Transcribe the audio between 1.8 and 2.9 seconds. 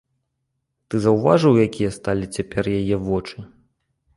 сталі цяпер